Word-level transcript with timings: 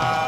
Uh... 0.00 0.27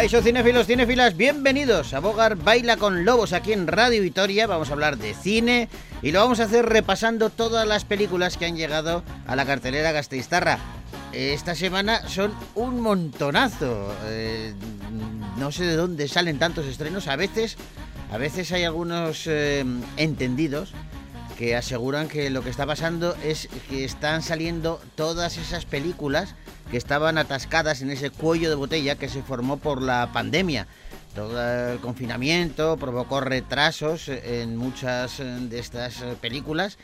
Caixo 0.00 0.22
cinéfilos, 0.22 0.66
cinéfilas, 0.66 1.14
bienvenidos 1.14 1.92
a 1.92 2.00
Bogar 2.00 2.34
Baila 2.34 2.78
con 2.78 3.04
Lobos 3.04 3.34
aquí 3.34 3.52
en 3.52 3.66
Radio 3.66 4.00
Vitoria. 4.00 4.46
Vamos 4.46 4.70
a 4.70 4.72
hablar 4.72 4.96
de 4.96 5.12
cine 5.12 5.68
y 6.00 6.10
lo 6.10 6.20
vamos 6.20 6.40
a 6.40 6.44
hacer 6.44 6.64
repasando 6.64 7.28
todas 7.28 7.68
las 7.68 7.84
películas 7.84 8.38
que 8.38 8.46
han 8.46 8.56
llegado 8.56 9.04
a 9.26 9.36
la 9.36 9.44
cartelera 9.44 9.92
Gasteiztarra. 9.92 10.58
Esta 11.12 11.54
semana 11.54 12.08
son 12.08 12.32
un 12.54 12.80
montonazo. 12.80 13.94
Eh, 14.04 14.54
no 15.36 15.52
sé 15.52 15.66
de 15.66 15.76
dónde 15.76 16.08
salen 16.08 16.38
tantos 16.38 16.64
estrenos. 16.64 17.06
A 17.06 17.16
veces, 17.16 17.58
a 18.10 18.16
veces 18.16 18.50
hay 18.52 18.64
algunos 18.64 19.26
eh, 19.26 19.66
entendidos 19.98 20.72
que 21.40 21.56
aseguran 21.56 22.06
que 22.06 22.28
lo 22.28 22.42
que 22.42 22.50
está 22.50 22.66
pasando 22.66 23.16
es 23.24 23.48
que 23.70 23.82
están 23.82 24.20
saliendo 24.20 24.78
todas 24.94 25.38
esas 25.38 25.64
películas 25.64 26.34
que 26.70 26.76
estaban 26.76 27.16
atascadas 27.16 27.80
en 27.80 27.88
ese 27.88 28.10
cuello 28.10 28.50
de 28.50 28.56
botella 28.56 28.96
que 28.96 29.08
se 29.08 29.22
formó 29.22 29.56
por 29.56 29.80
la 29.80 30.10
pandemia. 30.12 30.66
Todo 31.14 31.72
el 31.72 31.78
confinamiento 31.78 32.76
provocó 32.76 33.22
retrasos 33.22 34.08
en 34.10 34.58
muchas 34.58 35.16
de 35.16 35.58
estas 35.58 35.94
películas 36.20 36.76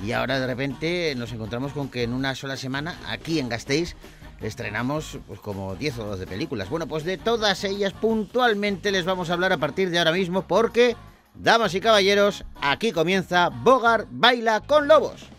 y 0.00 0.12
ahora 0.12 0.38
de 0.38 0.46
repente 0.46 1.12
nos 1.16 1.32
encontramos 1.32 1.72
con 1.72 1.88
que 1.88 2.04
en 2.04 2.12
una 2.12 2.36
sola 2.36 2.56
semana 2.56 2.96
aquí 3.08 3.40
en 3.40 3.48
Gasteiz 3.48 3.96
estrenamos 4.40 5.18
pues 5.26 5.40
como 5.40 5.74
10 5.74 5.98
o 5.98 6.04
12 6.04 6.28
películas. 6.28 6.70
Bueno, 6.70 6.86
pues 6.86 7.02
de 7.02 7.18
todas 7.18 7.64
ellas 7.64 7.92
puntualmente 7.92 8.92
les 8.92 9.04
vamos 9.04 9.28
a 9.28 9.32
hablar 9.32 9.52
a 9.52 9.58
partir 9.58 9.90
de 9.90 9.98
ahora 9.98 10.12
mismo 10.12 10.42
porque, 10.42 10.94
damas 11.34 11.74
y 11.74 11.80
caballeros, 11.80 12.44
aquí 12.60 12.92
comienza 12.92 13.48
Bogar 13.48 14.06
Baila 14.10 14.60
con 14.60 14.88
Lobos. 14.88 15.33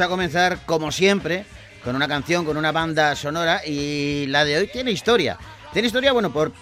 A 0.00 0.08
comenzar, 0.08 0.64
como 0.64 0.92
siempre, 0.92 1.44
con 1.84 1.94
una 1.94 2.08
canción, 2.08 2.46
con 2.46 2.56
una 2.56 2.72
banda 2.72 3.14
sonora 3.16 3.60
y 3.66 4.24
la 4.28 4.46
de 4.46 4.56
hoy 4.56 4.66
tiene 4.66 4.92
historia. 4.92 5.36
Tiene 5.74 5.86
historia, 5.88 6.12
bueno, 6.12 6.32
por, 6.32 6.52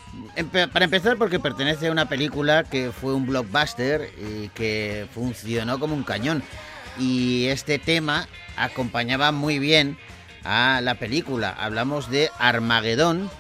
para 0.73 0.85
empezar 0.85 1.17
porque 1.17 1.39
pertenece 1.39 1.87
a 1.87 1.93
una 1.93 2.09
película 2.09 2.65
que 2.65 2.91
fue 2.91 3.15
un 3.15 3.27
blockbuster 3.27 4.11
y 4.19 4.49
que 4.49 5.07
funcionó 5.15 5.79
como 5.79 5.95
un 5.95 6.03
cañón. 6.03 6.43
Y 6.99 7.47
este 7.47 7.79
tema 7.79 8.27
acompañaba 8.57 9.31
muy 9.31 9.61
bien 9.61 9.97
a 10.43 10.81
la 10.83 10.97
película. 10.97 11.51
Hablamos 11.51 12.11
de 12.11 12.31
Armagedón 12.41 13.31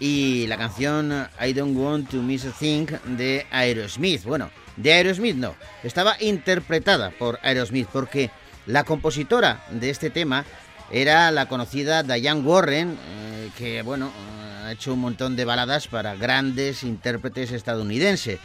y 0.00 0.46
la 0.48 0.58
canción 0.58 1.28
I 1.40 1.54
Don't 1.54 1.74
Want 1.74 2.10
to 2.10 2.18
Miss 2.18 2.44
a 2.44 2.50
Thing 2.50 2.88
de 3.16 3.46
Aerosmith. 3.50 4.24
Bueno, 4.24 4.50
de 4.76 4.92
Aerosmith 4.92 5.36
no, 5.36 5.54
estaba 5.82 6.16
interpretada 6.20 7.10
por 7.10 7.38
Aerosmith 7.42 7.88
porque 7.90 8.30
la 8.66 8.84
compositora 8.84 9.64
de 9.70 9.90
este 9.90 10.10
tema 10.10 10.44
era 10.90 11.30
la 11.30 11.48
conocida 11.48 12.02
Diane 12.02 12.40
Warren, 12.40 12.98
eh, 13.08 13.50
que 13.56 13.82
bueno, 13.82 14.10
ha 14.64 14.72
hecho 14.72 14.94
un 14.94 15.00
montón 15.00 15.36
de 15.36 15.44
baladas 15.44 15.88
para 15.88 16.14
grandes 16.16 16.82
intérpretes 16.82 17.52
estadounidenses. 17.52 18.38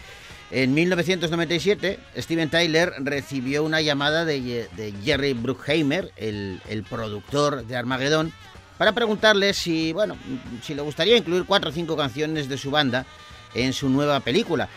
En 0.52 0.74
1997, 0.74 2.00
Steven 2.18 2.50
Tyler 2.50 2.94
recibió 3.00 3.64
una 3.64 3.80
llamada 3.80 4.26
de, 4.26 4.68
Jerry 5.04 5.34
Bruckheimer, 5.34 6.12
el, 6.18 6.62
el, 6.68 6.84
productor 6.84 7.66
de 7.66 7.78
Armageddon, 7.78 8.34
para 8.78 8.92
preguntarle 8.92 9.54
si, 9.54 9.94
bueno, 9.94 10.18
si 10.62 10.74
le 10.74 10.82
gustaría 10.82 11.16
incluir 11.16 11.46
cuatro 11.46 11.70
o 11.70 11.74
cinco 11.74 11.96
canciones 11.96 12.50
de 12.50 12.58
su 12.58 12.70
banda 12.70 13.06
en 13.54 13.72
su 13.72 13.88
nueva 13.88 14.20
película. 14.20 14.68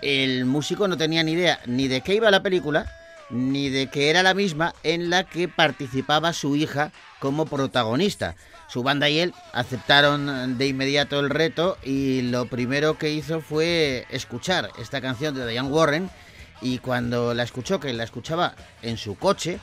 El 0.00 0.44
músico 0.44 0.86
no 0.86 0.96
tenía 0.96 1.22
ni 1.24 1.32
idea 1.32 1.60
ni 1.66 1.88
de 1.88 2.02
qué 2.02 2.14
iba 2.14 2.30
la 2.30 2.42
película, 2.42 2.86
ni 3.30 3.68
de 3.68 3.88
que 3.88 4.10
era 4.10 4.22
la 4.22 4.34
misma 4.34 4.74
en 4.82 5.10
la 5.10 5.24
que 5.24 5.48
participaba 5.48 6.32
su 6.32 6.56
hija 6.56 6.92
como 7.18 7.46
protagonista. 7.46 8.36
Su 8.68 8.82
banda 8.82 9.08
y 9.08 9.20
él 9.20 9.34
aceptaron 9.52 10.58
de 10.58 10.66
inmediato 10.66 11.20
el 11.20 11.30
reto 11.30 11.78
y 11.84 12.22
lo 12.22 12.46
primero 12.46 12.98
que 12.98 13.12
hizo 13.12 13.40
fue 13.40 14.06
escuchar 14.10 14.70
esta 14.78 15.00
canción 15.00 15.34
de 15.34 15.46
Diane 15.46 15.68
Warren 15.68 16.10
y 16.60 16.78
cuando 16.78 17.34
la 17.34 17.42
escuchó, 17.42 17.80
que 17.80 17.92
la 17.92 18.04
escuchaba 18.04 18.54
en 18.82 18.96
su 18.96 19.16
coche, 19.16 19.60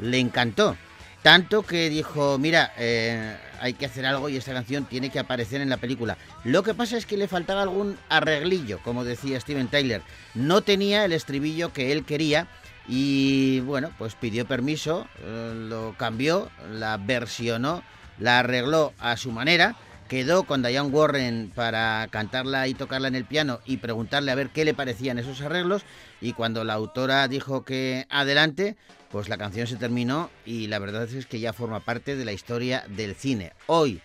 le 0.00 0.18
encantó. 0.18 0.76
Tanto 1.22 1.62
que 1.62 1.88
dijo, 1.88 2.36
mira, 2.38 2.74
eh, 2.76 3.34
hay 3.58 3.72
que 3.72 3.86
hacer 3.86 4.04
algo 4.04 4.28
y 4.28 4.36
esta 4.36 4.52
canción 4.52 4.84
tiene 4.84 5.08
que 5.08 5.18
aparecer 5.18 5.62
en 5.62 5.70
la 5.70 5.78
película. 5.78 6.18
Lo 6.44 6.62
que 6.62 6.74
pasa 6.74 6.98
es 6.98 7.06
que 7.06 7.16
le 7.16 7.28
faltaba 7.28 7.62
algún 7.62 7.96
arreglillo, 8.10 8.78
como 8.84 9.04
decía 9.04 9.40
Steven 9.40 9.68
Tyler. 9.68 10.02
No 10.34 10.60
tenía 10.60 11.06
el 11.06 11.14
estribillo 11.14 11.72
que 11.72 11.92
él 11.92 12.04
quería 12.04 12.46
y 12.86 13.60
bueno, 13.60 13.90
pues 13.98 14.14
pidió 14.14 14.46
permiso, 14.46 15.06
eh, 15.20 15.52
lo 15.54 15.94
cambió, 15.96 16.50
la 16.70 16.96
versionó, 16.96 17.82
la 18.18 18.40
arregló 18.40 18.92
a 18.98 19.16
su 19.16 19.32
manera, 19.32 19.74
quedó 20.08 20.44
con 20.44 20.62
Diane 20.62 20.90
Warren 20.90 21.50
para 21.54 22.06
cantarla 22.10 22.68
y 22.68 22.74
tocarla 22.74 23.08
en 23.08 23.14
el 23.14 23.24
piano 23.24 23.60
y 23.64 23.78
preguntarle 23.78 24.30
a 24.30 24.34
ver 24.34 24.50
qué 24.50 24.64
le 24.64 24.74
parecían 24.74 25.18
esos 25.18 25.40
arreglos 25.40 25.82
y 26.20 26.34
cuando 26.34 26.64
la 26.64 26.74
autora 26.74 27.26
dijo 27.28 27.64
que 27.64 28.06
adelante, 28.10 28.76
pues 29.10 29.28
la 29.28 29.38
canción 29.38 29.66
se 29.66 29.76
terminó 29.76 30.30
y 30.44 30.66
la 30.66 30.78
verdad 30.78 31.04
es 31.04 31.26
que 31.26 31.40
ya 31.40 31.52
forma 31.52 31.80
parte 31.80 32.16
de 32.16 32.24
la 32.24 32.32
historia 32.32 32.84
del 32.88 33.14
cine. 33.14 33.52
Hoy, 33.66 34.02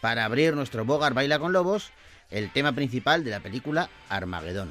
para 0.00 0.24
abrir 0.24 0.54
nuestro 0.54 0.84
Bogar 0.84 1.14
Baila 1.14 1.38
con 1.38 1.52
Lobos, 1.52 1.90
el 2.30 2.52
tema 2.52 2.72
principal 2.72 3.24
de 3.24 3.30
la 3.30 3.40
película 3.40 3.90
Armagedón. 4.08 4.70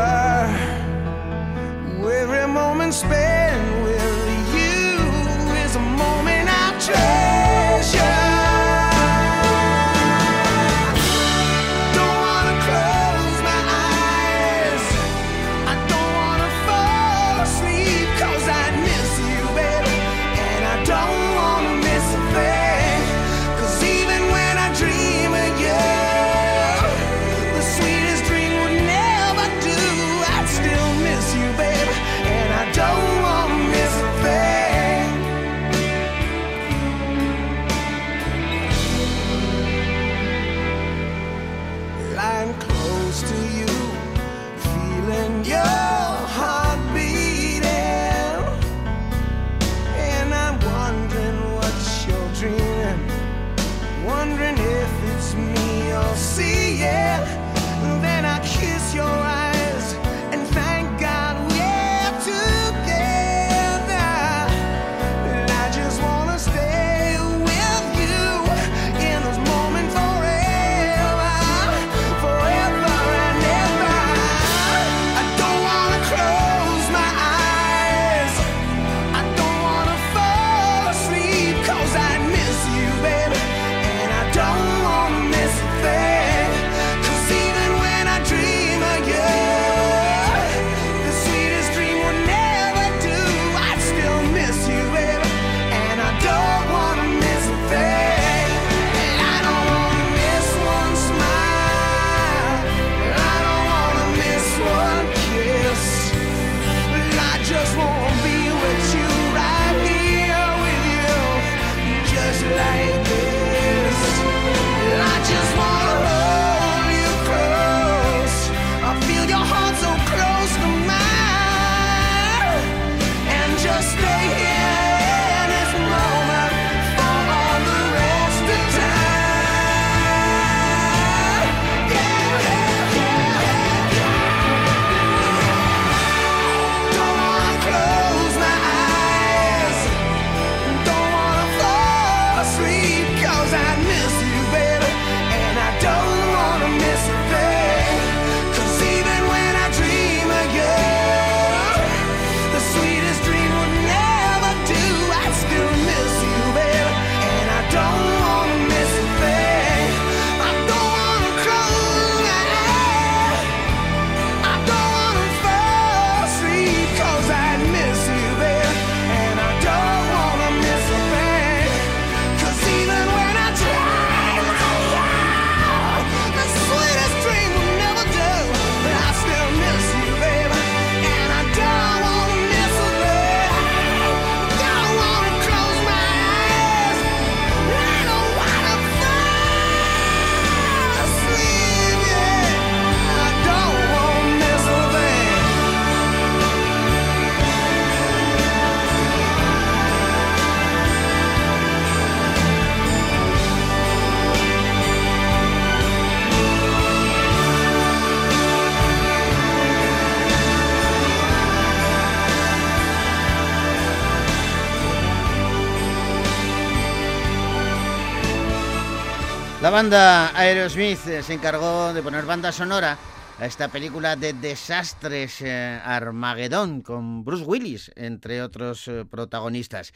banda 219.71 220.37
Aerosmith 220.37 220.99
se 220.99 221.33
encargó 221.33 221.93
de 221.93 222.03
poner 222.03 222.25
banda 222.25 222.51
sonora 222.51 222.97
a 223.39 223.45
esta 223.45 223.69
película 223.69 224.17
de 224.17 224.33
desastres 224.33 225.41
eh, 225.41 225.79
Armagedón 225.83 226.81
con 226.81 227.23
Bruce 227.23 227.45
Willis, 227.45 227.89
entre 227.95 228.41
otros 228.41 228.89
eh, 228.89 229.05
protagonistas. 229.09 229.93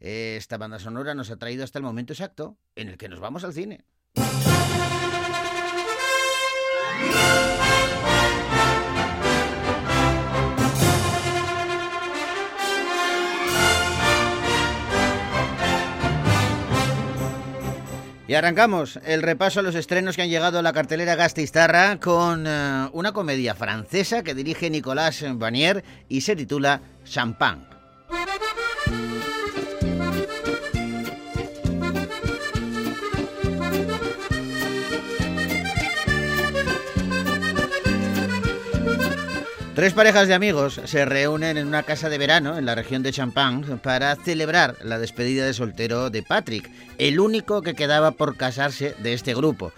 Esta 0.00 0.56
banda 0.56 0.78
sonora 0.78 1.14
nos 1.14 1.30
ha 1.30 1.36
traído 1.36 1.62
hasta 1.62 1.78
el 1.78 1.84
momento 1.84 2.14
exacto 2.14 2.56
en 2.74 2.88
el 2.88 2.96
que 2.96 3.10
nos 3.10 3.20
vamos 3.20 3.44
al 3.44 3.52
cine. 3.52 3.84
Y 18.28 18.34
arrancamos 18.34 19.00
el 19.06 19.22
repaso 19.22 19.60
a 19.60 19.62
los 19.62 19.74
estrenos 19.74 20.14
que 20.14 20.20
han 20.20 20.28
llegado 20.28 20.58
a 20.58 20.62
la 20.62 20.74
cartelera 20.74 21.14
Gasteiztarra 21.14 21.98
con 21.98 22.44
eh, 22.46 22.88
una 22.92 23.12
comedia 23.12 23.54
francesa 23.54 24.22
que 24.22 24.34
dirige 24.34 24.68
Nicolas 24.68 25.24
Vanier 25.38 25.82
y 26.10 26.20
se 26.20 26.36
titula 26.36 26.82
Champagne. 27.06 27.67
Tres 39.78 39.92
parejas 39.92 40.26
de 40.26 40.34
amigos 40.34 40.80
se 40.86 41.04
reúnen 41.04 41.56
en 41.56 41.68
una 41.68 41.84
casa 41.84 42.08
de 42.08 42.18
verano 42.18 42.58
en 42.58 42.66
la 42.66 42.74
región 42.74 43.04
de 43.04 43.12
Champagne 43.12 43.76
para 43.76 44.16
celebrar 44.16 44.74
la 44.82 44.98
despedida 44.98 45.46
de 45.46 45.54
soltero 45.54 46.10
de 46.10 46.24
Patrick, 46.24 46.68
el 46.98 47.20
único 47.20 47.62
que 47.62 47.74
quedaba 47.74 48.10
por 48.10 48.36
casarse 48.36 48.96
de 48.98 49.12
este 49.12 49.36
grupo. 49.36 49.70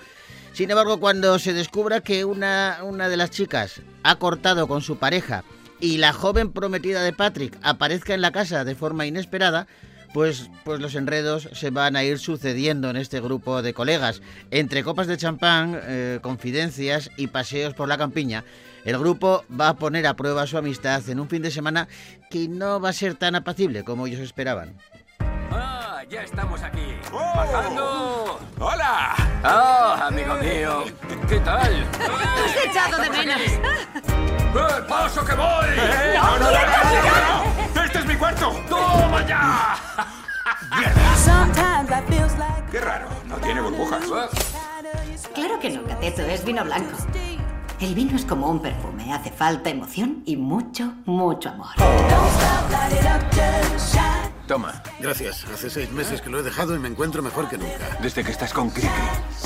Sin 0.55 0.71
embargo, 0.71 1.01
cuando 1.01 1.39
se 1.39 1.53
descubra 1.53 2.01
que 2.01 2.25
una, 2.25 2.79
una 2.83 3.11
de 3.11 3.19
las 3.19 3.29
chicas 3.29 3.83
ha 4.03 4.17
cortado 4.17 4.67
con 4.69 4.81
su 4.81 4.97
pareja 4.97 5.45
y 5.81 5.99
la 5.99 6.15
joven 6.15 6.51
prometida 6.51 7.03
de 7.03 7.13
Patrick 7.13 7.59
aparezca 7.61 8.15
en 8.15 8.23
la 8.23 8.33
casa 8.33 8.65
de 8.65 8.75
forma 8.75 9.05
inesperada, 9.05 9.67
pues, 10.13 10.51
pues 10.65 10.81
los 10.81 10.95
enredos 10.95 11.49
se 11.53 11.71
van 11.71 11.97
a 11.97 12.05
ir 12.05 12.19
sucediendo 12.19 12.91
en 12.91 12.97
este 12.97 13.21
grupo 13.21 13.63
de 13.63 13.75
colegas. 13.75 14.23
Entre 14.51 14.83
copas 14.83 15.07
de 15.07 15.17
champán, 15.17 15.81
eh, 15.85 16.19
confidencias 16.23 17.11
y 17.17 17.29
paseos 17.29 17.75
por 17.75 17.89
la 17.89 17.99
campiña, 17.99 18.45
el 18.85 18.99
grupo 18.99 19.45
va 19.59 19.69
a 19.69 19.77
poner 19.77 20.07
a 20.07 20.15
prueba 20.15 20.47
su 20.47 20.59
amistad 20.59 21.09
en 21.09 21.21
un 21.21 21.29
fin 21.29 21.43
de 21.43 21.51
semana 21.51 21.89
que 22.31 22.49
no 22.49 22.81
va 22.81 22.91
a 22.91 22.95
ser 22.95 23.15
tan 23.15 23.35
apacible 23.35 23.85
como 23.85 24.07
ellos 24.07 24.21
esperaban. 24.21 24.77
¡Ah! 25.51 26.03
¡Ya 26.09 26.23
estamos 26.23 26.61
aquí! 26.63 26.97
¡Bajando! 27.13 28.41
¡Hola! 28.59 29.15
¡Ah, 29.45 30.09
amigo 30.09 30.35
mío! 30.37 30.85
¿Qué 31.29 31.39
tal? 31.41 31.87
Te 31.93 32.61
he 32.61 32.71
echado 32.71 33.03
de 33.03 33.11
menos. 33.11 33.41
¡Eh, 33.41 34.83
paso 34.89 35.25
que 35.25 35.35
voy! 35.35 35.69
¡No, 36.15 36.39
no, 36.39 36.51
no, 36.51 36.51
no, 36.51 37.75
no! 37.75 37.85
¡Este 37.85 38.00
cuarto! 38.21 38.53
¡Toma 38.69 39.27
ya! 39.27 39.77
¡Qué 42.71 42.81
raro! 42.81 43.09
No 43.27 43.37
tiene 43.37 43.61
burbujas. 43.63 44.05
Claro 45.35 45.59
que 45.59 45.71
no, 45.71 45.83
cateto, 45.85 46.23
es 46.23 46.45
vino 46.45 46.63
blanco. 46.65 46.97
El 47.81 47.95
vino 47.95 48.15
es 48.15 48.27
como 48.27 48.49
un 48.49 48.61
perfume, 48.61 49.13
hace 49.13 49.31
falta 49.31 49.71
emoción 49.71 50.23
y 50.27 50.37
mucho, 50.37 50.93
mucho 51.07 51.49
amor. 51.49 51.69
Toma. 54.51 54.83
Gracias. 54.99 55.45
Hace 55.45 55.71
seis 55.71 55.93
meses 55.93 56.21
que 56.21 56.29
lo 56.29 56.41
he 56.41 56.43
dejado 56.43 56.75
y 56.75 56.81
me 56.81 56.89
encuentro 56.89 57.23
mejor 57.23 57.49
que 57.49 57.57
nunca. 57.57 57.97
Desde 58.03 58.25
que 58.25 58.33
estás 58.33 58.53
con 58.53 58.69
Cricri. 58.71 58.91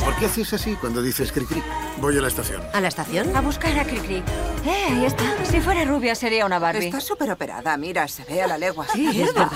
¿Por 0.02 0.16
qué 0.16 0.24
haces 0.24 0.54
así 0.54 0.76
cuando 0.76 1.02
dices 1.02 1.30
cri 1.30 1.44
cri? 1.44 1.62
Voy 2.00 2.16
a 2.16 2.22
la 2.22 2.28
estación. 2.28 2.62
¿A 2.72 2.80
la 2.80 2.88
estación? 2.88 3.36
A 3.36 3.42
buscar 3.42 3.78
a 3.78 3.84
Cricri. 3.84 4.22
Eh, 4.64 4.86
ahí 4.88 5.04
está. 5.04 5.44
Si 5.44 5.60
fuera 5.60 5.84
rubia 5.84 6.14
sería 6.14 6.46
una 6.46 6.58
Barbie. 6.58 6.86
Está 6.86 7.02
súper 7.02 7.30
operada, 7.30 7.76
mira, 7.76 8.08
se 8.08 8.24
ve 8.24 8.40
a 8.40 8.46
la 8.46 8.56
legua. 8.56 8.86
Sí, 8.94 9.20
es 9.20 9.34
verdad. 9.34 9.50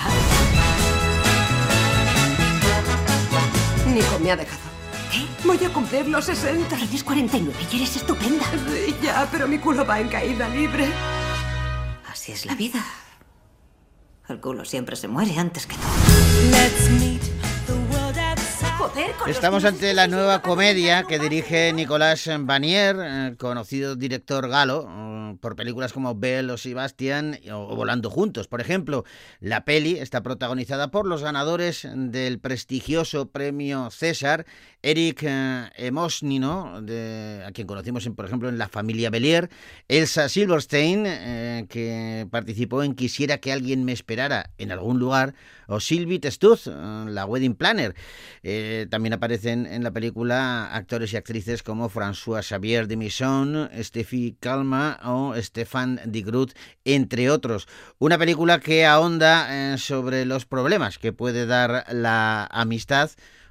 Nico 3.86 4.18
me 4.20 4.32
ha 4.32 4.36
dejado. 4.36 4.60
¿Qué? 5.10 5.26
Voy 5.46 5.64
a 5.64 5.72
cumplir 5.72 6.08
los 6.08 6.26
60. 6.26 6.76
Tienes 6.76 7.02
49 7.02 7.58
y 7.72 7.76
eres 7.76 7.96
estupenda. 7.96 8.44
Sí, 8.70 8.94
ya, 9.02 9.26
pero 9.32 9.48
mi 9.48 9.58
culo 9.58 9.86
va 9.86 9.98
en 9.98 10.08
caída 10.08 10.46
libre. 10.50 10.92
Así 12.06 12.32
es 12.32 12.44
la 12.44 12.54
vida. 12.54 12.84
El 14.28 14.40
culo 14.40 14.64
siempre 14.64 14.94
se 14.96 15.08
muere 15.08 15.38
antes 15.38 15.66
que 15.66 15.74
todo. 15.74 17.07
Con 18.98 19.30
Estamos 19.30 19.64
ante 19.64 19.94
la 19.94 20.08
nueva 20.08 20.42
comedia 20.42 21.04
que 21.04 21.20
dirige 21.20 21.72
Nicolás 21.72 22.28
Vanier, 22.40 22.96
eh, 23.00 23.36
conocido 23.38 23.94
director 23.94 24.48
galo, 24.48 24.88
eh, 24.90 25.36
por 25.40 25.54
películas 25.54 25.92
como 25.92 26.16
Belle 26.16 26.50
o 26.50 26.56
Sebastian 26.56 27.38
o, 27.52 27.76
Volando 27.76 28.10
Juntos. 28.10 28.48
Por 28.48 28.60
ejemplo, 28.60 29.04
la 29.38 29.64
peli 29.64 29.98
está 29.98 30.22
protagonizada 30.24 30.90
por 30.90 31.06
los 31.06 31.22
ganadores 31.22 31.86
del 31.94 32.40
prestigioso 32.40 33.30
premio 33.30 33.90
César, 33.92 34.46
Eric 34.82 35.22
eh, 35.22 35.70
Emosnino, 35.76 36.82
de, 36.82 37.44
a 37.46 37.52
quien 37.52 37.68
conocimos, 37.68 38.04
en, 38.06 38.16
por 38.16 38.24
ejemplo, 38.24 38.48
en 38.48 38.58
La 38.58 38.68
familia 38.68 39.10
Belier, 39.10 39.48
Elsa 39.86 40.28
Silverstein, 40.28 41.04
eh, 41.06 41.66
que 41.68 42.26
participó 42.30 42.82
en 42.82 42.94
Quisiera 42.94 43.38
que 43.38 43.52
alguien 43.52 43.84
me 43.84 43.92
esperara 43.92 44.50
en 44.58 44.72
algún 44.72 44.98
lugar, 44.98 45.34
o 45.68 45.80
Sylvie 45.80 46.18
Testuth, 46.18 46.66
eh, 46.66 47.04
la 47.08 47.26
wedding 47.26 47.54
planner. 47.54 47.94
Eh, 48.42 48.86
también 48.88 49.12
aparecen 49.12 49.66
en 49.66 49.82
la 49.82 49.90
película 49.90 50.74
actores 50.74 51.12
y 51.12 51.16
actrices 51.16 51.62
como 51.62 51.90
François 51.90 52.42
Xavier 52.42 52.88
de 52.88 52.96
Misson, 52.96 53.70
Steffi 53.80 54.36
Calma 54.40 54.98
o 55.04 55.34
Stefan 55.36 56.00
de 56.04 56.22
Groot, 56.22 56.54
entre 56.84 57.30
otros. 57.30 57.68
Una 57.98 58.18
película 58.18 58.60
que 58.60 58.86
ahonda 58.86 59.74
eh, 59.74 59.78
sobre 59.78 60.24
los 60.24 60.46
problemas 60.46 60.98
que 60.98 61.12
puede 61.12 61.46
dar 61.46 61.84
la 61.92 62.46
amistad 62.50 63.10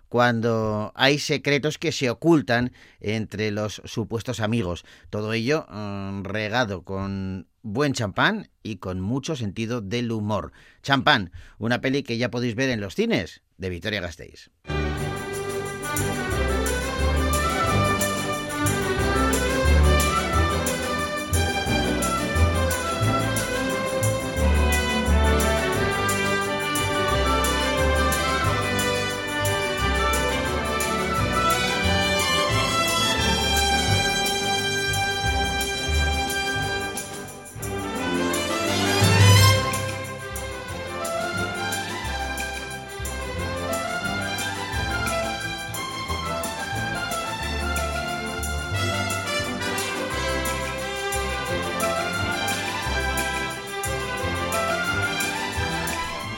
cuando 0.09 0.91
hay 0.95 1.19
secretos 1.19 1.77
que 1.77 1.91
se 1.91 2.09
ocultan 2.09 2.71
entre 2.99 3.51
los 3.51 3.81
supuestos 3.85 4.39
amigos. 4.39 4.85
Todo 5.09 5.33
ello 5.33 5.65
mm, 5.69 6.23
regado 6.23 6.83
con 6.83 7.47
buen 7.61 7.93
champán 7.93 8.49
y 8.63 8.77
con 8.77 9.01
mucho 9.01 9.35
sentido 9.35 9.81
del 9.81 10.11
humor. 10.11 10.53
Champán, 10.81 11.31
una 11.57 11.81
peli 11.81 12.03
que 12.03 12.17
ya 12.17 12.31
podéis 12.31 12.55
ver 12.55 12.69
en 12.69 12.81
los 12.81 12.95
cines 12.95 13.43
de 13.57 13.69
Victoria 13.69 14.01
Gasteiz. 14.01 14.49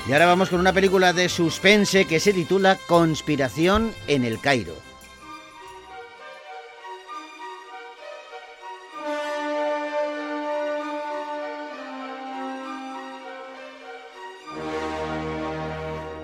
Y 0.10 0.12
ahora 0.12 0.26
vamos 0.26 0.50
con 0.50 0.60
una 0.60 0.74
película 0.74 1.14
de 1.14 1.30
suspense 1.30 2.06
que 2.06 2.20
se 2.20 2.34
titula 2.34 2.80
Conspiración 2.88 3.94
en 4.08 4.26
el 4.26 4.40
Cairo. 4.40 4.89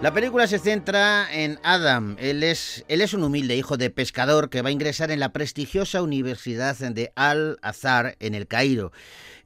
La 0.06 0.14
película 0.14 0.46
se 0.46 0.60
centra 0.60 1.28
en 1.34 1.58
Adam. 1.64 2.16
Él 2.20 2.44
es, 2.44 2.86
él 2.90 3.02
es 3.02 3.16
un 3.16 3.24
humilde 3.24 3.56
hijo 3.56 3.76
de 3.76 3.90
pescador 3.90 4.52
que 4.52 4.62
va 4.62 4.70
a 4.70 4.72
ingresar 4.72 5.10
en 5.10 5.20
la 5.20 5.34
prestigiosa 5.34 6.04
Universidad 6.04 6.78
de 6.78 7.12
Al-Azhar 7.16 8.16
en 8.20 8.36
el 8.36 8.46
Cairo. 8.46 8.92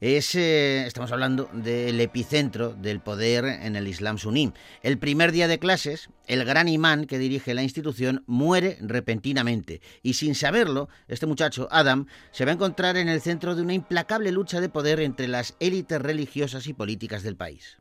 Es, 0.02 0.34
eh, 0.34 0.84
estamos 0.86 1.12
hablando 1.12 1.48
del 1.54 1.98
epicentro 1.98 2.74
del 2.74 3.00
poder 3.00 3.46
en 3.46 3.74
el 3.74 3.88
Islam 3.88 4.18
suní. 4.18 4.52
El 4.82 4.98
primer 4.98 5.32
día 5.32 5.48
de 5.48 5.58
clases, 5.58 6.10
el 6.26 6.44
gran 6.44 6.68
imán 6.68 7.06
que 7.06 7.18
dirige 7.18 7.54
la 7.54 7.62
institución 7.62 8.22
muere 8.26 8.76
repentinamente 8.82 9.80
y 10.02 10.12
sin 10.12 10.34
saberlo, 10.34 10.90
este 11.08 11.24
muchacho, 11.24 11.68
Adam, 11.70 12.06
se 12.32 12.44
va 12.44 12.50
a 12.50 12.54
encontrar 12.54 12.98
en 12.98 13.08
el 13.08 13.22
centro 13.22 13.56
de 13.56 13.62
una 13.62 13.72
implacable 13.72 14.30
lucha 14.30 14.60
de 14.60 14.68
poder 14.68 15.00
entre 15.00 15.26
las 15.26 15.54
élites 15.58 16.02
religiosas 16.02 16.66
y 16.66 16.74
políticas 16.74 17.22
del 17.22 17.36
país. 17.36 17.79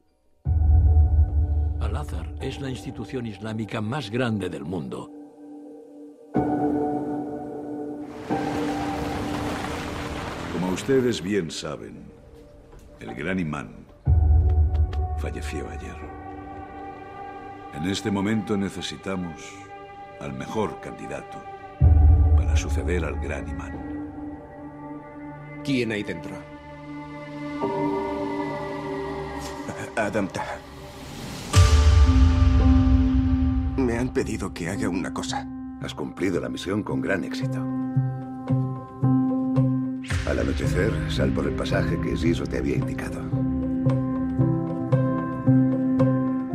Al-Azhar 1.81 2.33
es 2.41 2.59
la 2.59 2.69
institución 2.69 3.25
islámica 3.25 3.81
más 3.81 4.09
grande 4.09 4.50
del 4.50 4.63
mundo. 4.63 5.09
Como 10.53 10.71
ustedes 10.74 11.21
bien 11.21 11.50
saben, 11.50 12.03
el 13.00 13.13
gran 13.15 13.39
imán 13.39 13.86
falleció 15.17 15.69
ayer. 15.69 15.95
En 17.75 17.89
este 17.89 18.12
momento 18.12 18.57
necesitamos 18.57 19.41
al 20.19 20.33
mejor 20.33 20.81
candidato 20.81 21.41
para 22.36 22.55
suceder 22.57 23.05
al 23.05 23.19
gran 23.19 23.48
imán. 23.48 23.89
¿Quién 25.63 25.91
hay 25.91 26.03
dentro? 26.03 26.36
Adam 29.95 30.27
Taha. 30.27 30.68
Me 33.89 33.98
han 33.98 34.10
pedido 34.10 34.53
que 34.53 34.69
haga 34.69 34.88
una 34.88 35.12
cosa. 35.12 35.48
Has 35.81 35.96
cumplido 35.96 36.39
la 36.39 36.48
misión 36.48 36.84
con 36.84 37.01
gran 37.01 37.24
éxito. 37.24 37.58
Al 40.27 40.38
anochecer, 40.38 40.91
sal 41.10 41.31
por 41.31 41.48
el 41.48 41.55
pasaje 41.55 42.00
que 42.00 42.15
Siso 42.15 42.43
te 42.43 42.60
había 42.60 42.75
indicado. 42.75 43.19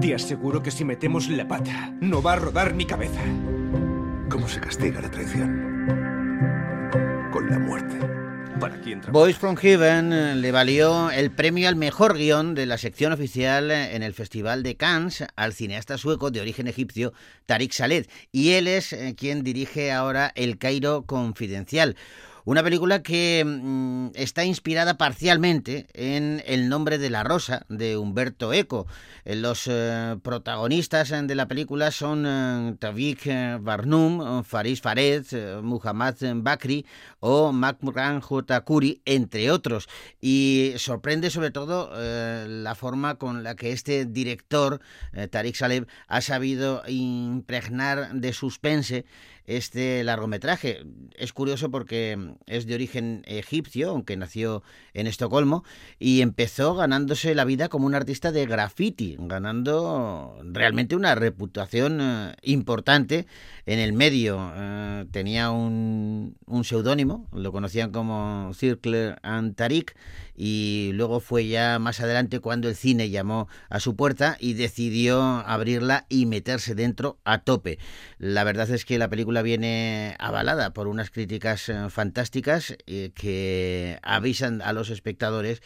Te 0.00 0.14
aseguro 0.14 0.62
que 0.62 0.70
si 0.70 0.84
metemos 0.84 1.28
la 1.28 1.48
pata, 1.48 1.92
no 2.00 2.22
va 2.22 2.34
a 2.34 2.36
rodar 2.36 2.72
mi 2.72 2.86
cabeza. 2.86 3.22
¿Cómo 4.28 4.46
se 4.46 4.60
castiga 4.60 5.00
la 5.00 5.10
traición? 5.10 5.88
Con 7.32 7.50
la 7.50 7.58
muerte. 7.58 7.83
Boys 9.10 9.36
from 9.36 9.56
Heaven 9.56 10.12
eh, 10.12 10.34
le 10.34 10.52
valió 10.52 11.10
el 11.10 11.30
premio 11.30 11.68
al 11.68 11.76
mejor 11.76 12.16
guion 12.16 12.54
de 12.54 12.66
la 12.66 12.78
sección 12.78 13.12
oficial 13.12 13.70
eh, 13.70 13.94
en 13.96 14.02
el 14.02 14.14
Festival 14.14 14.62
de 14.62 14.76
Cannes 14.76 15.24
al 15.36 15.52
cineasta 15.52 15.98
sueco 15.98 16.30
de 16.30 16.40
origen 16.40 16.66
egipcio 16.66 17.12
Tariq 17.46 17.72
Saleh. 17.72 18.06
Y 18.32 18.52
él 18.52 18.68
es 18.68 18.92
eh, 18.92 19.14
quien 19.16 19.42
dirige 19.42 19.92
ahora 19.92 20.32
El 20.34 20.58
Cairo 20.58 21.02
Confidencial. 21.02 21.96
Una 22.46 22.62
película 22.62 23.02
que 23.02 23.42
mm, 23.42 24.08
está 24.16 24.44
inspirada 24.44 24.98
parcialmente 24.98 25.86
en 25.94 26.42
El 26.44 26.68
nombre 26.68 26.98
de 26.98 27.08
la 27.08 27.24
rosa 27.24 27.64
de 27.70 27.96
Humberto 27.96 28.52
Eco. 28.52 28.86
Eh, 29.24 29.34
los 29.34 29.66
eh, 29.66 30.18
protagonistas 30.22 31.10
eh, 31.10 31.22
de 31.22 31.34
la 31.36 31.48
película 31.48 31.90
son 31.90 32.26
eh, 32.26 32.76
Tavik 32.78 33.26
Barnum, 33.60 34.44
Faris 34.44 34.82
Fared, 34.82 35.24
Muhammad 35.62 36.16
Bakri 36.36 36.84
o 37.18 37.50
Makran 37.50 38.20
Jotakuri, 38.20 39.00
entre 39.06 39.50
otros. 39.50 39.88
Y 40.20 40.74
sorprende 40.76 41.30
sobre 41.30 41.50
todo 41.50 41.92
la 41.94 42.74
forma 42.74 43.14
con 43.14 43.42
la 43.42 43.54
que 43.54 43.72
este 43.72 44.04
director, 44.04 44.80
Tariq 45.30 45.54
Saleh, 45.54 45.86
ha 46.08 46.20
sabido 46.20 46.82
impregnar 46.86 48.12
de 48.12 48.32
suspense 48.34 49.06
este 49.46 50.02
largometraje. 50.04 50.84
Es 51.16 51.32
curioso 51.32 51.70
porque 51.70 52.34
es 52.46 52.66
de 52.66 52.74
origen 52.74 53.22
egipcio, 53.26 53.90
aunque 53.90 54.16
nació 54.16 54.62
en 54.94 55.06
Estocolmo, 55.06 55.64
y 55.98 56.22
empezó 56.22 56.74
ganándose 56.74 57.34
la 57.34 57.44
vida 57.44 57.68
como 57.68 57.86
un 57.86 57.94
artista 57.94 58.32
de 58.32 58.46
graffiti, 58.46 59.16
ganando 59.18 60.38
realmente 60.42 60.96
una 60.96 61.14
reputación 61.14 62.00
eh, 62.00 62.34
importante 62.42 63.26
en 63.66 63.78
el 63.78 63.92
medio. 63.92 64.52
Eh, 64.56 65.06
tenía 65.10 65.50
un, 65.50 66.36
un 66.46 66.64
seudónimo, 66.64 67.28
lo 67.32 67.52
conocían 67.52 67.90
como 67.90 68.52
Circle 68.54 69.16
and 69.22 69.54
Tariq, 69.56 69.94
y 70.36 70.90
luego 70.94 71.20
fue 71.20 71.46
ya 71.46 71.78
más 71.78 72.00
adelante 72.00 72.40
cuando 72.40 72.68
el 72.68 72.74
cine 72.74 73.10
llamó 73.10 73.48
a 73.68 73.80
su 73.80 73.94
puerta 73.96 74.36
y 74.40 74.54
decidió 74.54 75.22
abrirla 75.22 76.06
y 76.08 76.26
meterse 76.26 76.74
dentro 76.74 77.18
a 77.24 77.38
tope. 77.38 77.78
La 78.18 78.44
verdad 78.44 78.68
es 78.70 78.84
que 78.84 78.98
la 78.98 79.08
película 79.08 79.42
viene 79.42 80.16
avalada 80.18 80.72
por 80.72 80.88
unas 80.88 81.10
críticas 81.10 81.68
eh, 81.68 81.88
fantásticas 81.88 82.76
eh, 82.86 83.12
que 83.14 83.98
avisan 84.02 84.60
a 84.62 84.72
los 84.72 84.90
espectadores 84.90 85.62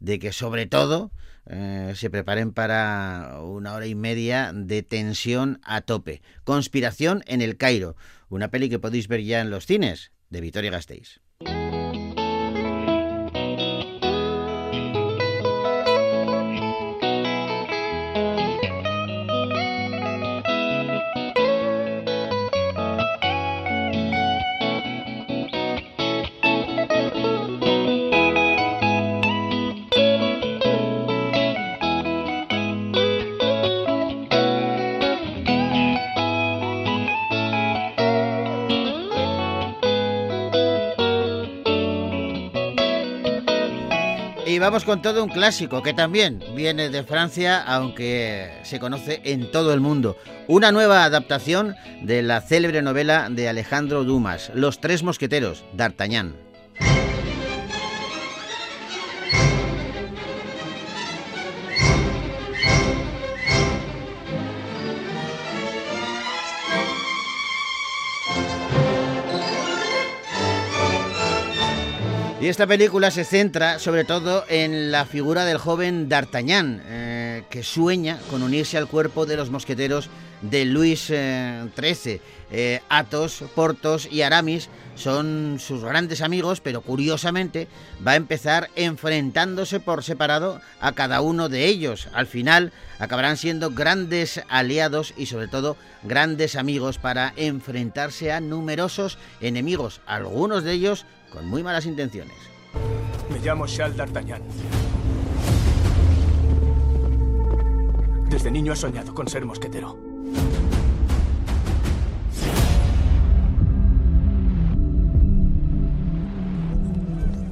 de 0.00 0.18
que 0.18 0.32
sobre 0.32 0.66
todo 0.66 1.10
eh, 1.46 1.92
se 1.96 2.10
preparen 2.10 2.52
para 2.52 3.40
una 3.42 3.74
hora 3.74 3.86
y 3.86 3.94
media 3.94 4.52
de 4.54 4.82
tensión 4.82 5.60
a 5.62 5.80
tope. 5.80 6.22
Conspiración 6.44 7.22
en 7.26 7.42
el 7.42 7.56
Cairo, 7.56 7.96
una 8.28 8.50
peli 8.50 8.68
que 8.68 8.78
podéis 8.78 9.08
ver 9.08 9.22
ya 9.22 9.40
en 9.40 9.50
los 9.50 9.66
cines 9.66 10.12
de 10.30 10.40
Vitoria 10.40 10.70
Gasteiz. 10.70 11.20
Y 44.58 44.60
vamos 44.60 44.84
con 44.84 45.00
todo 45.02 45.22
un 45.22 45.30
clásico 45.30 45.84
que 45.84 45.94
también 45.94 46.42
viene 46.56 46.90
de 46.90 47.04
Francia, 47.04 47.62
aunque 47.62 48.50
se 48.64 48.80
conoce 48.80 49.20
en 49.22 49.52
todo 49.52 49.72
el 49.72 49.78
mundo. 49.78 50.16
Una 50.48 50.72
nueva 50.72 51.04
adaptación 51.04 51.76
de 52.02 52.22
la 52.22 52.40
célebre 52.40 52.82
novela 52.82 53.28
de 53.30 53.48
Alejandro 53.48 54.02
Dumas, 54.02 54.50
Los 54.56 54.80
Tres 54.80 55.04
Mosqueteros, 55.04 55.64
D'Artagnan. 55.74 56.47
Esta 72.48 72.66
película 72.66 73.10
se 73.10 73.26
centra 73.26 73.78
sobre 73.78 74.04
todo 74.04 74.42
en 74.48 74.90
la 74.90 75.04
figura 75.04 75.44
del 75.44 75.58
joven 75.58 76.08
D'Artagnan, 76.08 76.82
eh, 76.86 77.42
que 77.50 77.62
sueña 77.62 78.18
con 78.30 78.42
unirse 78.42 78.78
al 78.78 78.88
cuerpo 78.88 79.26
de 79.26 79.36
los 79.36 79.50
mosqueteros 79.50 80.08
de 80.40 80.64
Luis 80.64 81.08
XIII. 81.08 82.22
Eh, 82.50 82.80
Athos, 82.88 83.44
Porthos 83.54 84.08
y 84.10 84.22
Aramis 84.22 84.70
son 84.94 85.58
sus 85.60 85.84
grandes 85.84 86.22
amigos, 86.22 86.60
pero 86.62 86.80
curiosamente 86.80 87.68
va 88.04 88.12
a 88.12 88.16
empezar 88.16 88.70
enfrentándose 88.76 89.78
por 89.78 90.02
separado 90.02 90.62
a 90.80 90.92
cada 90.92 91.20
uno 91.20 91.50
de 91.50 91.66
ellos. 91.66 92.08
Al 92.14 92.26
final 92.26 92.72
acabarán 92.98 93.36
siendo 93.36 93.72
grandes 93.72 94.40
aliados 94.48 95.12
y 95.18 95.26
sobre 95.26 95.48
todo 95.48 95.76
grandes 96.02 96.56
amigos 96.56 96.96
para 96.96 97.34
enfrentarse 97.36 98.32
a 98.32 98.40
numerosos 98.40 99.18
enemigos, 99.42 100.00
algunos 100.06 100.64
de 100.64 100.72
ellos 100.72 101.04
con 101.32 101.46
muy 101.48 101.62
malas 101.62 101.86
intenciones. 101.86 102.36
Me 103.30 103.38
llamo 103.40 103.66
Charles 103.66 103.96
D'Artagnan. 103.96 104.42
Desde 108.28 108.50
niño 108.50 108.72
he 108.72 108.76
soñado 108.76 109.14
con 109.14 109.28
ser 109.28 109.44
mosquetero. 109.44 109.98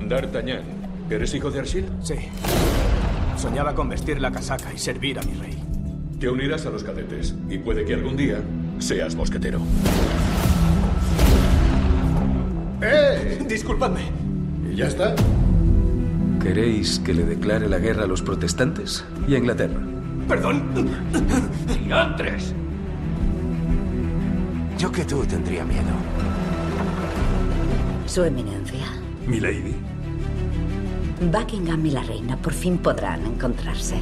D'Artagnan, 0.08 0.62
¿eres 1.10 1.34
hijo 1.34 1.50
de 1.50 1.60
Archil? 1.60 1.86
Sí. 2.02 2.14
Soñaba 3.36 3.74
con 3.74 3.88
vestir 3.88 4.20
la 4.20 4.30
casaca 4.30 4.72
y 4.72 4.78
servir 4.78 5.18
a 5.18 5.22
mi 5.22 5.34
rey. 5.34 5.62
Te 6.20 6.28
unirás 6.28 6.64
a 6.66 6.70
los 6.70 6.84
cadetes 6.84 7.34
y 7.50 7.58
puede 7.58 7.84
que 7.84 7.94
algún 7.94 8.16
día 8.16 8.40
seas 8.78 9.14
mosquetero. 9.14 9.60
¡Eh! 12.82 13.44
Disculpadme. 13.48 14.00
¿Y 14.70 14.76
ya 14.76 14.86
está? 14.86 15.14
¿Queréis 16.42 17.00
que 17.00 17.14
le 17.14 17.24
declare 17.24 17.68
la 17.68 17.78
guerra 17.78 18.04
a 18.04 18.06
los 18.06 18.22
protestantes 18.22 19.04
y 19.26 19.34
a 19.34 19.38
Inglaterra? 19.38 19.80
Perdón. 20.28 20.62
¡Diantres! 21.84 22.54
Yo 24.78 24.92
que 24.92 25.04
tú 25.04 25.24
tendría 25.24 25.64
miedo. 25.64 25.90
Su 28.06 28.22
eminencia. 28.24 28.86
Milady. 29.26 29.74
Buckingham 31.32 31.86
y 31.86 31.90
la 31.90 32.02
reina 32.02 32.36
por 32.36 32.52
fin 32.52 32.78
podrán 32.78 33.24
encontrarse. 33.24 33.96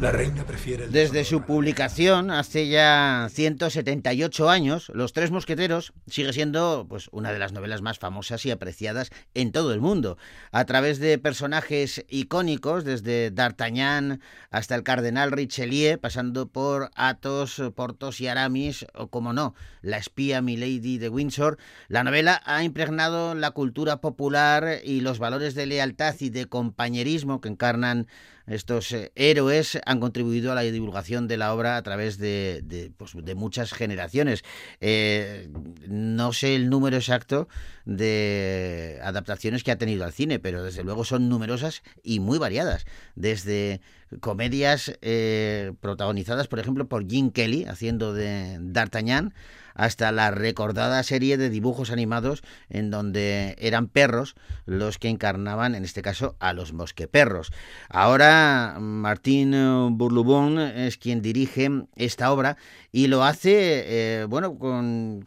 La 0.00 0.12
reina 0.12 0.44
prefiere 0.46 0.84
el 0.84 0.92
Desde 0.92 1.26
su 1.26 1.42
publicación 1.42 2.30
hace 2.30 2.68
ya 2.68 3.28
178 3.30 4.48
años, 4.48 4.90
Los 4.94 5.12
Tres 5.12 5.30
Mosqueteros 5.30 5.92
sigue 6.06 6.32
siendo 6.32 6.86
pues, 6.88 7.10
una 7.12 7.34
de 7.34 7.38
las 7.38 7.52
novelas 7.52 7.82
más 7.82 7.98
famosas 7.98 8.46
y 8.46 8.50
apreciadas 8.50 9.10
en 9.34 9.52
todo 9.52 9.74
el 9.74 9.82
mundo. 9.82 10.16
A 10.52 10.64
través 10.64 11.00
de 11.00 11.18
personajes 11.18 12.06
icónicos, 12.08 12.84
desde 12.84 13.30
D'Artagnan 13.30 14.22
hasta 14.50 14.74
el 14.74 14.84
cardenal 14.84 15.32
Richelieu, 15.32 15.98
pasando 15.98 16.48
por 16.48 16.90
Athos, 16.94 17.60
Porthos 17.74 18.22
y 18.22 18.28
Aramis, 18.28 18.86
o 18.94 19.08
como 19.08 19.34
no, 19.34 19.54
la 19.82 19.98
espía 19.98 20.40
Milady 20.40 20.96
de 20.96 21.10
Windsor, 21.10 21.58
la 21.88 22.04
novela 22.04 22.40
ha 22.46 22.64
impregnado 22.64 23.34
la 23.34 23.50
cultura 23.50 24.00
popular 24.00 24.78
y 24.82 25.02
los 25.02 25.18
valores 25.18 25.54
de 25.54 25.66
lealtad 25.66 26.14
y 26.20 26.30
de 26.30 26.46
compañerismo 26.46 27.42
que 27.42 27.50
encarnan 27.50 28.06
estos 28.50 28.90
eh, 28.92 29.12
héroes 29.14 29.78
han 29.86 30.00
contribuido 30.00 30.52
a 30.52 30.54
la 30.54 30.62
divulgación 30.62 31.28
de 31.28 31.36
la 31.36 31.54
obra 31.54 31.76
a 31.76 31.82
través 31.82 32.18
de, 32.18 32.60
de, 32.64 32.90
pues, 32.96 33.12
de 33.14 33.34
muchas 33.34 33.72
generaciones. 33.72 34.44
Eh, 34.80 35.48
no 35.88 36.32
sé 36.32 36.56
el 36.56 36.68
número 36.68 36.96
exacto 36.96 37.48
de 37.84 38.98
adaptaciones 39.02 39.62
que 39.62 39.70
ha 39.70 39.78
tenido 39.78 40.04
al 40.04 40.12
cine, 40.12 40.38
pero 40.38 40.62
desde 40.64 40.82
luego 40.82 41.04
son 41.04 41.28
numerosas 41.28 41.82
y 42.02 42.20
muy 42.20 42.38
variadas. 42.38 42.86
Desde 43.14 43.80
comedias 44.18 44.92
eh, 45.00 45.72
protagonizadas, 45.80 46.48
por 46.48 46.58
ejemplo, 46.58 46.88
por 46.88 47.08
Jim 47.08 47.30
Kelly, 47.30 47.64
haciendo 47.64 48.12
de 48.12 48.58
D'Artagnan, 48.60 49.32
hasta 49.74 50.12
la 50.12 50.30
recordada 50.30 51.02
serie 51.02 51.36
de 51.36 51.50
dibujos 51.50 51.90
animados 51.90 52.42
en 52.68 52.90
donde 52.90 53.56
eran 53.58 53.88
perros 53.88 54.34
los 54.66 54.98
que 54.98 55.08
encarnaban, 55.08 55.74
en 55.74 55.84
este 55.84 56.02
caso, 56.02 56.36
a 56.40 56.52
los 56.52 56.72
mosqueperros. 56.72 57.52
Ahora 57.88 58.76
Martín 58.80 59.52
Burlubón 59.96 60.58
es 60.58 60.96
quien 60.96 61.22
dirige 61.22 61.70
esta 61.96 62.32
obra 62.32 62.56
y 62.92 63.06
lo 63.06 63.24
hace, 63.24 64.20
eh, 64.20 64.24
bueno, 64.24 64.58
con, 64.58 65.24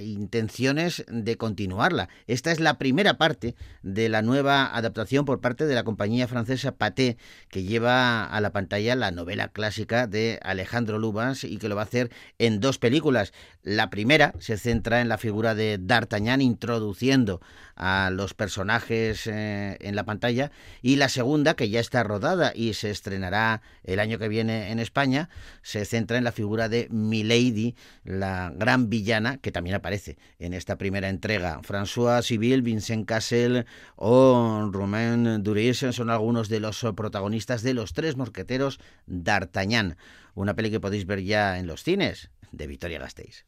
intenciones 0.00 1.04
de 1.08 1.36
continuarla. 1.36 2.08
Esta 2.26 2.50
es 2.50 2.60
la 2.60 2.78
primera 2.78 3.14
parte 3.18 3.54
de 3.82 4.08
la 4.08 4.22
nueva 4.22 4.74
adaptación 4.74 5.24
por 5.24 5.40
parte 5.40 5.66
de 5.66 5.74
la 5.74 5.84
compañía 5.84 6.26
francesa 6.26 6.72
Pathé, 6.72 7.16
que 7.48 7.62
lleva 7.62 8.24
a 8.24 8.40
la 8.40 8.50
pantalla 8.50 8.96
la 8.96 9.10
novela 9.10 9.48
clásica 9.48 10.06
de 10.06 10.40
Alejandro 10.42 10.98
Lubas 10.98 11.44
y 11.44 11.58
que 11.58 11.68
lo 11.68 11.76
va 11.76 11.82
a 11.82 11.84
hacer 11.84 12.10
en 12.38 12.60
dos 12.60 12.78
películas. 12.78 13.32
La 13.62 13.90
primera 13.94 14.34
se 14.40 14.58
centra 14.58 15.00
en 15.00 15.08
la 15.08 15.18
figura 15.18 15.54
de 15.54 15.78
D'Artagnan 15.78 16.42
introduciendo 16.42 17.40
a 17.76 18.10
los 18.10 18.34
personajes 18.34 19.28
eh, 19.28 19.76
en 19.80 19.94
la 19.94 20.02
pantalla 20.02 20.50
y 20.82 20.96
la 20.96 21.08
segunda, 21.08 21.54
que 21.54 21.70
ya 21.70 21.78
está 21.78 22.02
rodada 22.02 22.50
y 22.56 22.74
se 22.74 22.90
estrenará 22.90 23.62
el 23.84 24.00
año 24.00 24.18
que 24.18 24.26
viene 24.26 24.72
en 24.72 24.80
España, 24.80 25.28
se 25.62 25.84
centra 25.84 26.18
en 26.18 26.24
la 26.24 26.32
figura 26.32 26.68
de 26.68 26.88
Milady, 26.90 27.76
la 28.02 28.52
gran 28.56 28.90
villana 28.90 29.38
que 29.38 29.52
también 29.52 29.76
aparece 29.76 30.18
en 30.40 30.54
esta 30.54 30.76
primera 30.76 31.08
entrega. 31.08 31.60
François 31.62 32.20
Civil, 32.22 32.62
Vincent 32.62 33.06
Cassel 33.06 33.64
o 33.94 34.70
Romain 34.72 35.40
Duris 35.44 35.86
son 35.92 36.10
algunos 36.10 36.48
de 36.48 36.58
los 36.58 36.84
protagonistas 36.96 37.62
de 37.62 37.74
Los 37.74 37.92
Tres 37.92 38.16
Mosqueteros 38.16 38.80
d'Artagnan, 39.06 39.96
una 40.34 40.54
peli 40.54 40.72
que 40.72 40.80
podéis 40.80 41.06
ver 41.06 41.22
ya 41.22 41.60
en 41.60 41.68
los 41.68 41.84
cines 41.84 42.30
de 42.50 42.66
Victoria 42.66 42.98
Gasteiz. 42.98 43.46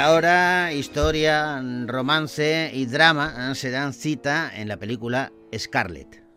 Ahora 0.00 0.72
historia, 0.72 1.62
romance 1.86 2.70
y 2.72 2.86
drama 2.86 3.54
se 3.54 3.70
dan 3.70 3.92
cita 3.92 4.50
en 4.54 4.68
la 4.68 4.78
película 4.78 5.32
Scarlet. 5.56 6.29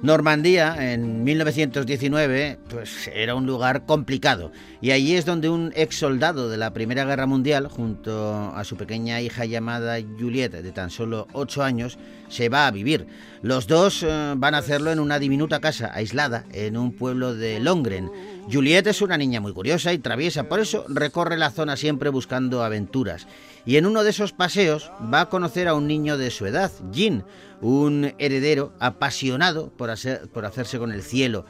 Normandía, 0.00 0.92
en 0.92 1.24
1919, 1.24 2.60
pues 2.70 3.10
era 3.12 3.34
un 3.34 3.46
lugar 3.46 3.84
complicado. 3.84 4.52
Y 4.80 4.92
allí 4.92 5.16
es 5.16 5.24
donde 5.24 5.48
un 5.48 5.72
ex 5.74 5.96
soldado 5.98 6.48
de 6.48 6.56
la 6.56 6.72
Primera 6.72 7.04
Guerra 7.04 7.26
Mundial, 7.26 7.66
junto 7.66 8.52
a 8.54 8.62
su 8.62 8.76
pequeña 8.76 9.20
hija 9.20 9.44
llamada 9.44 9.98
Juliette, 10.00 10.62
de 10.62 10.70
tan 10.70 10.90
solo 10.90 11.26
8 11.32 11.64
años, 11.64 11.98
se 12.28 12.48
va 12.48 12.68
a 12.68 12.70
vivir. 12.70 13.08
Los 13.42 13.66
dos 13.66 14.04
eh, 14.04 14.34
van 14.36 14.54
a 14.54 14.58
hacerlo 14.58 14.92
en 14.92 15.00
una 15.00 15.18
diminuta 15.18 15.60
casa 15.60 15.90
aislada 15.92 16.44
en 16.52 16.76
un 16.76 16.92
pueblo 16.92 17.34
de 17.34 17.58
Longren. 17.58 18.08
Juliette 18.50 18.88
es 18.88 19.02
una 19.02 19.18
niña 19.18 19.40
muy 19.40 19.52
curiosa 19.52 19.92
y 19.92 19.98
traviesa, 19.98 20.44
por 20.44 20.60
eso 20.60 20.84
recorre 20.88 21.36
la 21.36 21.50
zona 21.50 21.76
siempre 21.76 22.10
buscando 22.10 22.62
aventuras. 22.62 23.26
Y 23.66 23.76
en 23.76 23.86
uno 23.86 24.04
de 24.04 24.10
esos 24.10 24.32
paseos 24.32 24.90
va 25.12 25.22
a 25.22 25.28
conocer 25.28 25.68
a 25.68 25.74
un 25.74 25.86
niño 25.86 26.16
de 26.16 26.30
su 26.30 26.46
edad, 26.46 26.70
Jean, 26.90 27.24
un 27.60 28.14
heredero 28.18 28.72
apasionado 28.78 29.70
por, 29.70 29.90
hacer, 29.90 30.28
por 30.28 30.44
hacerse 30.46 30.78
con 30.78 30.92
el 30.92 31.02
cielo. 31.02 31.44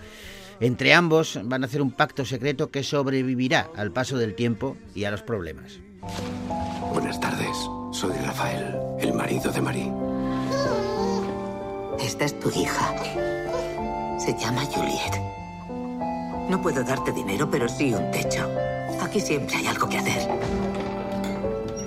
Entre 0.60 0.92
ambos 0.92 1.38
van 1.44 1.62
a 1.62 1.66
hacer 1.66 1.82
un 1.82 1.92
pacto 1.92 2.24
secreto 2.24 2.70
que 2.70 2.82
sobrevivirá 2.82 3.68
al 3.76 3.92
paso 3.92 4.18
del 4.18 4.34
tiempo 4.34 4.76
y 4.94 5.04
a 5.04 5.10
los 5.10 5.22
problemas. 5.22 5.78
Buenas 6.92 7.20
tardes, 7.20 7.56
soy 7.92 8.16
Rafael, 8.24 8.74
el 9.00 9.12
marido 9.12 9.52
de 9.52 9.60
Marie. 9.60 9.92
Esta 12.00 12.24
es 12.24 12.38
tu 12.40 12.48
hija. 12.50 12.94
Se 14.18 14.36
llama 14.38 14.64
Juliet. 14.64 16.48
No 16.48 16.60
puedo 16.62 16.82
darte 16.82 17.12
dinero, 17.12 17.48
pero 17.50 17.68
sí 17.68 17.92
un 17.92 18.10
techo. 18.10 18.48
Aquí 19.00 19.20
siempre 19.20 19.56
hay 19.56 19.66
algo 19.66 19.88
que 19.88 19.98
hacer. 19.98 20.28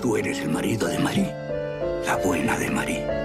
Tú 0.00 0.16
eres 0.16 0.40
el 0.40 0.50
marido 0.50 0.88
de 0.88 0.98
Marie, 0.98 1.34
la 2.06 2.16
buena 2.16 2.58
de 2.58 2.70
Marie. 2.70 3.21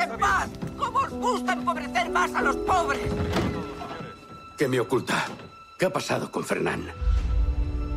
En! 0.00 0.76
¿Cómo 0.76 0.98
os 0.98 1.10
gusta 1.10 1.52
empobrecer 1.52 2.10
más 2.10 2.34
a 2.34 2.42
los 2.42 2.56
pobres? 2.56 3.10
¿Qué 4.56 4.68
me 4.68 4.80
oculta? 4.80 5.26
¿Qué 5.78 5.86
ha 5.86 5.90
pasado 5.90 6.30
con 6.30 6.44
Fernán? 6.44 6.92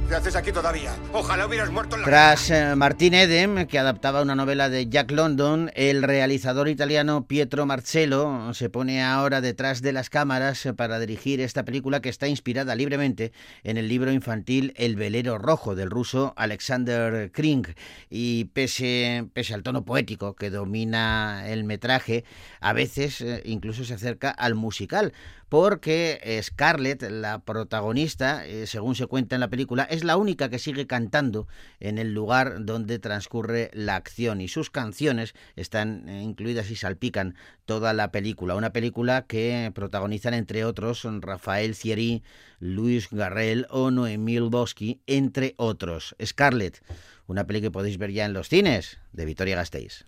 ¿Qué 0.07 0.37
aquí 0.37 0.51
todavía? 0.51 0.95
Ojalá 1.13 1.47
hubieras 1.47 1.71
muerto. 1.71 1.97
Tras 2.05 2.51
eh, 2.51 2.75
Martín 2.75 3.15
Edem, 3.15 3.65
que 3.65 3.79
adaptaba 3.79 4.21
una 4.21 4.35
novela 4.35 4.69
de 4.69 4.87
Jack 4.87 5.09
London, 5.09 5.71
el 5.73 6.03
realizador 6.03 6.69
italiano 6.69 7.25
Pietro 7.25 7.65
Marcello 7.65 8.53
se 8.53 8.69
pone 8.69 9.03
ahora 9.03 9.41
detrás 9.41 9.81
de 9.81 9.93
las 9.93 10.11
cámaras 10.11 10.63
eh, 10.67 10.73
para 10.73 10.99
dirigir 10.99 11.41
esta 11.41 11.65
película 11.65 12.01
que 12.01 12.09
está 12.09 12.27
inspirada 12.27 12.75
libremente 12.75 13.33
en 13.63 13.77
el 13.77 13.87
libro 13.87 14.11
infantil 14.11 14.73
El 14.77 14.95
velero 14.95 15.39
rojo 15.39 15.73
del 15.73 15.89
ruso 15.89 16.33
Alexander 16.37 17.31
Kring. 17.31 17.65
Y 18.09 18.45
pese, 18.45 19.27
pese 19.33 19.55
al 19.55 19.63
tono 19.63 19.85
poético 19.85 20.35
que 20.35 20.51
domina 20.51 21.47
el 21.47 21.63
metraje, 21.63 22.25
a 22.59 22.73
veces 22.73 23.21
eh, 23.21 23.41
incluso 23.43 23.83
se 23.83 23.95
acerca 23.95 24.29
al 24.29 24.53
musical, 24.53 25.13
porque 25.49 26.39
Scarlett, 26.43 27.03
la 27.03 27.39
protagonista, 27.39 28.43
según 28.65 28.95
se 28.95 29.07
cuenta 29.07 29.35
en 29.35 29.41
la 29.41 29.49
película, 29.49 29.83
es 29.83 30.03
la 30.03 30.17
única 30.17 30.49
que 30.49 30.59
sigue 30.59 30.87
cantando 30.87 31.47
en 31.79 31.97
el 31.97 32.13
lugar 32.13 32.65
donde 32.65 32.99
transcurre 32.99 33.71
la 33.73 33.95
acción 33.95 34.41
y 34.41 34.47
sus 34.47 34.69
canciones 34.69 35.33
están 35.55 36.07
eh, 36.09 36.21
incluidas 36.21 36.69
y 36.71 36.75
salpican 36.75 37.35
toda 37.65 37.93
la 37.93 38.11
película. 38.11 38.55
Una 38.55 38.71
película 38.71 39.25
que 39.27 39.71
protagonizan 39.73 40.33
entre 40.33 40.65
otros 40.65 41.05
Rafael 41.21 41.75
Thierry, 41.75 42.23
Luis 42.59 43.09
Garrel 43.11 43.67
o 43.69 43.91
Noemí 43.91 44.39
Lvovsky, 44.39 45.01
entre 45.07 45.53
otros. 45.57 46.15
Scarlett, 46.23 46.81
una 47.27 47.45
peli 47.47 47.61
que 47.61 47.71
podéis 47.71 47.97
ver 47.97 48.11
ya 48.11 48.25
en 48.25 48.33
los 48.33 48.49
cines 48.49 48.99
de 49.13 49.25
Vitoria 49.25 49.55
Gasteiz. 49.55 50.05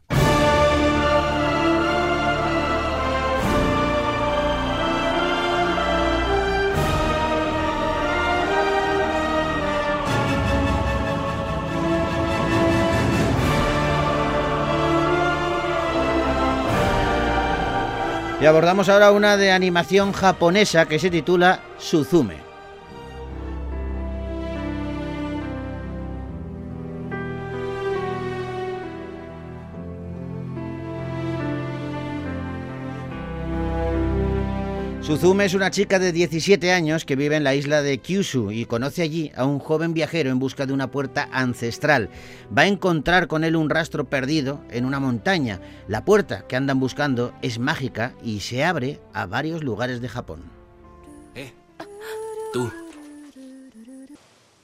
Y 18.39 18.45
abordamos 18.45 18.87
ahora 18.87 19.11
una 19.11 19.35
de 19.35 19.51
animación 19.51 20.13
japonesa 20.13 20.85
que 20.85 20.99
se 20.99 21.09
titula 21.09 21.61
Suzume. 21.79 22.46
Suzume 35.07 35.45
es 35.45 35.53
una 35.53 35.71
chica 35.71 35.99
de 35.99 36.11
17 36.11 36.73
años 36.73 37.05
que 37.05 37.15
vive 37.15 37.37
en 37.37 37.45
la 37.45 37.55
isla 37.55 37.81
de 37.81 37.97
Kyushu 37.97 38.51
y 38.51 38.65
conoce 38.65 39.03
allí 39.03 39.31
a 39.37 39.45
un 39.45 39.57
joven 39.57 39.93
viajero 39.93 40.31
en 40.31 40.37
busca 40.37 40.65
de 40.65 40.73
una 40.73 40.91
puerta 40.91 41.29
ancestral. 41.31 42.09
Va 42.55 42.63
a 42.63 42.67
encontrar 42.67 43.27
con 43.27 43.45
él 43.45 43.55
un 43.55 43.69
rastro 43.69 44.09
perdido 44.09 44.59
en 44.69 44.83
una 44.83 44.99
montaña. 44.99 45.61
La 45.87 46.03
puerta 46.03 46.45
que 46.45 46.57
andan 46.57 46.81
buscando 46.81 47.33
es 47.41 47.57
mágica 47.57 48.15
y 48.21 48.41
se 48.41 48.65
abre 48.65 48.99
a 49.13 49.25
varios 49.27 49.63
lugares 49.63 50.01
de 50.01 50.09
Japón. 50.09 50.43
Eh, 51.35 51.53
tú. 52.51 52.69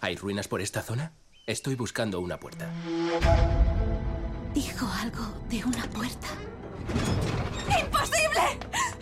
¿Hay 0.02 0.18
ruinas 0.18 0.50
por 0.50 0.60
esta 0.60 0.82
zona? 0.82 1.14
Estoy 1.48 1.76
buscando 1.76 2.20
una 2.20 2.38
puerta. 2.38 2.70
Dijo 4.54 4.90
algo 5.02 5.24
de 5.50 5.64
una 5.64 5.90
puerta. 5.90 6.28
¡Imposible! 7.80 8.93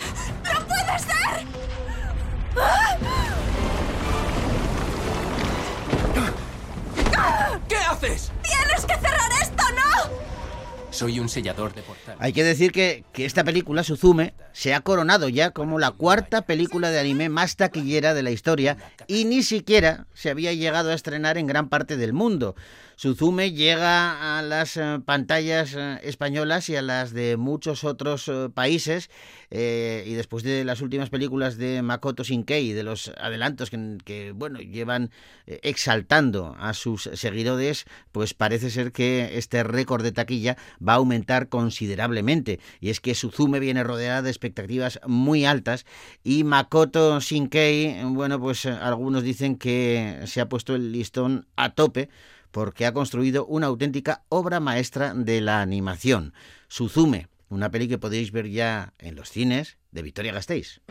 ¿Qué 7.72 7.78
haces? 7.78 8.34
¡Tienes 8.44 8.86
que 8.86 8.96
cerrar 8.96 9.32
esto, 9.42 9.64
no! 9.74 10.90
Soy 10.90 11.22
un 11.22 11.30
sellador 11.30 11.74
de 11.74 11.82
portal. 11.82 12.18
Hay 12.20 12.34
que 12.34 12.44
decir 12.44 12.74
que, 12.74 13.06
que, 13.14 13.24
esta 13.24 13.46
película, 13.46 13.86
Suzume, 13.86 14.34
se 14.52 14.74
ha 14.74 14.82
coronado 14.82 15.30
ya 15.30 15.52
como 15.52 15.80
la 15.80 15.92
cuarta 15.92 16.42
película 16.42 16.90
de 16.90 17.00
anime 17.00 17.30
más 17.30 17.56
taquillera 17.56 18.14
de 18.14 18.24
la 18.24 18.32
historia 18.32 18.76
y 19.08 19.24
ni 19.24 19.42
siquiera 19.42 20.06
se 20.14 20.30
había 20.30 20.52
llegado 20.52 20.90
a 20.90 20.94
estrenar 20.94 21.38
en 21.38 21.48
gran 21.48 21.70
parte 21.70 21.96
del 21.96 22.12
mundo. 22.12 22.56
Suzume 23.02 23.52
llega 23.52 24.38
a 24.38 24.44
las 24.44 24.78
eh, 24.78 25.00
pantallas 25.04 25.74
eh, 25.76 25.98
españolas 26.04 26.70
y 26.70 26.76
a 26.76 26.84
las 26.84 27.14
de 27.14 27.36
muchos 27.36 27.84
otros 27.84 28.28
eh, 28.28 28.50
países 28.54 29.10
y 29.50 30.14
después 30.14 30.44
de 30.44 30.64
las 30.64 30.80
últimas 30.80 31.10
películas 31.10 31.58
de 31.58 31.82
Makoto 31.82 32.24
Shinkei 32.24 32.72
de 32.72 32.84
los 32.84 33.12
adelantos 33.18 33.70
que, 33.70 33.98
que 34.06 34.32
bueno 34.32 34.60
llevan 34.60 35.12
exaltando 35.46 36.56
a 36.58 36.74
sus 36.74 37.10
seguidores, 37.16 37.84
pues 38.14 38.34
parece 38.34 38.70
ser 38.70 38.94
que 38.94 39.38
este 39.38 39.64
récord 39.64 40.04
de 40.04 40.14
taquilla 40.14 40.56
va 40.88 40.94
a 40.94 40.98
aumentar 40.98 41.50
considerablemente. 41.50 42.62
Y 42.80 42.92
es 42.92 43.02
que 43.02 43.14
Suzume 43.14 43.60
viene 43.60 43.84
rodeada 43.84 44.22
de 44.22 44.30
expectativas 44.30 45.02
muy 45.06 45.44
altas 45.44 45.86
y 46.24 46.46
Makoto 46.46 47.20
Shinkei, 47.20 48.06
bueno 48.06 48.40
pues 48.40 48.66
algunos 48.66 49.24
dicen 49.24 49.58
que 49.58 50.22
se 50.28 50.40
ha 50.40 50.48
puesto 50.48 50.76
el 50.76 50.94
listón 50.94 51.46
a 51.58 51.74
tope 51.74 52.08
porque 52.52 52.86
ha 52.86 52.94
construido 52.94 53.46
una 53.46 53.68
auténtica 53.68 54.24
obra 54.30 54.60
maestra 54.60 55.14
de 55.14 55.42
la 55.42 55.62
animación. 55.62 56.34
Suzume, 56.68 57.28
una 57.50 57.72
peli 57.72 57.88
que 57.88 57.98
podéis 57.98 58.32
ver 58.32 58.50
ya 58.50 58.94
en 59.00 59.16
los 59.16 59.30
cines 59.30 59.78
de 59.92 60.02
Victoria 60.04 60.34
Gasteiz. 60.34 60.82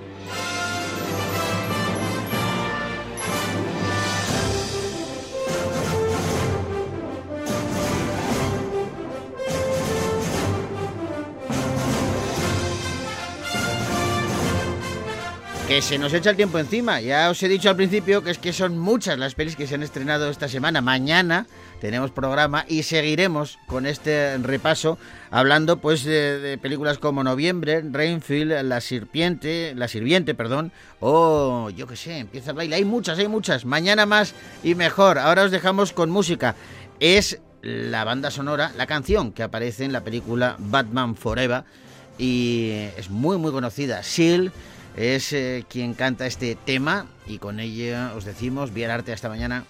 Que 15.71 15.83
se 15.83 15.99
nos 15.99 16.13
echa 16.13 16.31
el 16.31 16.37
tiempo 16.37 16.59
encima. 16.59 17.01
Ya 17.01 17.31
os 17.31 17.41
he 17.45 17.49
dicho 17.49 17.71
al 17.71 17.77
principio 17.77 18.25
que 18.25 18.33
es 18.33 18.39
que 18.39 18.53
son 18.53 18.77
muchas 18.77 19.17
las 19.21 19.37
pelis 19.37 19.55
que 19.55 19.69
se 19.69 19.77
han 19.77 19.85
estrenado 19.85 20.29
esta 20.29 20.49
semana. 20.49 20.81
Mañana 20.81 21.47
tenemos 21.81 22.11
programa 22.11 22.65
y 22.67 22.83
seguiremos 22.83 23.57
con 23.69 23.87
este 23.87 24.37
repaso 24.39 24.99
hablando 25.31 25.77
pues 25.77 26.03
de, 26.03 26.59
películas 26.61 26.99
como 26.99 27.23
Noviembre, 27.23 27.85
Rainfield, 27.89 28.65
La 28.65 28.81
Sirviente, 28.81 29.73
La 29.77 29.87
Sirviente, 29.87 30.35
perdón, 30.35 30.73
o 30.99 31.71
yo 31.71 31.87
qué 31.87 31.95
sé, 31.95 32.19
empieza 32.19 32.51
el 32.51 32.57
baile. 32.57 32.75
Hay 32.75 32.85
muchas, 32.85 33.21
hay 33.21 33.29
muchas. 33.29 33.65
Mañana 33.65 34.07
más 34.07 34.35
y 34.65 34.75
mejor. 34.75 35.21
Ahora 35.21 35.45
os 35.45 35.53
dejamos 35.53 35.93
con 35.93 36.11
música. 36.11 36.57
Es 36.99 37.39
la 37.63 38.03
banda 38.03 38.33
sonora, 38.33 38.73
la 38.77 38.89
canción 38.89 39.31
que 39.31 39.45
aparece 39.45 39.85
en 39.85 39.93
la 39.93 40.03
película 40.03 40.57
Batman 40.59 41.15
Forever 41.15 41.63
y 42.19 42.71
es 42.97 43.09
muy 43.09 43.39
muy 43.39 43.53
conocida. 43.53 44.03
Seal 44.03 44.51
es 44.97 45.33
eh, 45.33 45.65
quien 45.69 45.95
canta 45.95 46.27
este 46.27 46.55
tema 46.57 47.07
y 47.27 47.39
con 47.39 47.61
ella 47.61 48.13
os 48.15 48.25
decimos, 48.25 48.71
el 48.75 48.91
arte 48.91 49.13
hasta 49.13 49.29
mañana. 49.29 49.65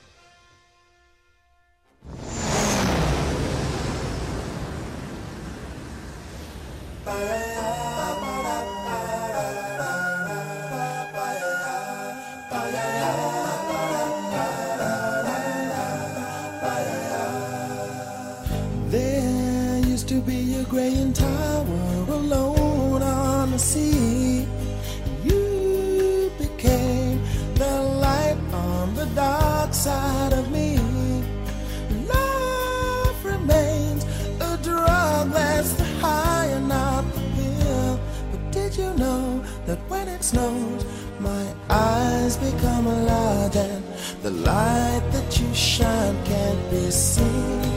Snows, 40.31 40.85
my 41.19 41.45
eyes 41.69 42.37
become 42.37 42.87
large 42.87 43.57
and 43.57 43.85
the 44.23 44.31
light 44.31 45.05
that 45.13 45.41
you 45.41 45.53
shine 45.55 46.17
can't 46.25 46.71
be 46.71 46.91
seen? 46.91 47.70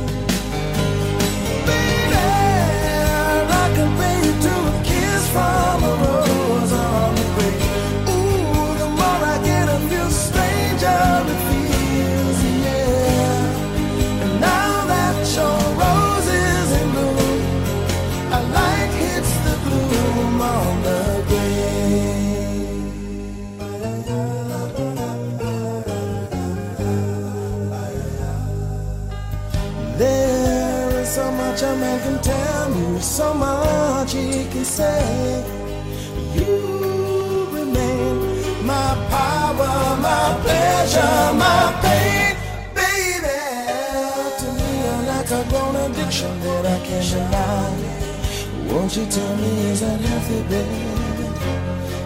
I 47.02 47.02
can't. 47.02 48.72
Won't 48.72 48.96
you 48.96 49.06
tell 49.06 49.36
me 49.38 49.70
is 49.72 49.82
that 49.82 50.00
healthy, 50.00 50.42
baby? 50.44 50.84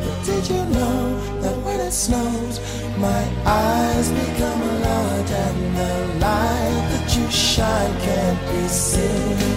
But 0.03 0.25
did 0.25 0.49
you 0.49 0.63
know 0.77 1.19
that 1.41 1.57
when 1.65 1.79
it 1.79 1.91
snows, 1.91 2.59
my 2.97 3.23
eyes 3.45 4.09
become 4.11 4.61
large 4.81 5.31
and 5.31 5.77
the 5.77 5.93
light 6.25 6.87
that 6.91 7.17
you 7.17 7.29
shine 7.29 7.93
can't 8.01 8.41
be 8.51 8.67
seen? 8.67 9.56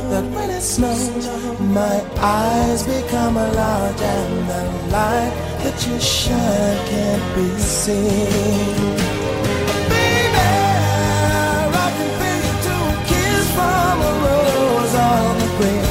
that 0.11 0.25
when 0.35 0.49
it 0.49 0.61
snows, 0.61 1.25
my 1.61 1.97
eyes 2.17 2.83
become 2.83 3.35
large 3.35 4.01
and 4.01 4.49
the 4.49 4.61
light 4.91 5.33
that 5.63 5.77
you 5.87 5.97
shine 6.01 6.79
can't 6.91 7.25
be 7.35 7.47
seen. 7.57 8.27
Baby, 9.87 10.47
I 11.83 11.87
can 11.95 12.09
feel 12.19 12.39
you 12.47 12.55
two 12.65 12.87
kiss 13.09 13.45
from 13.55 13.95
a 14.09 14.13
rose 14.25 14.95
on 14.95 15.39
the 15.39 15.47
grave. 15.57 15.90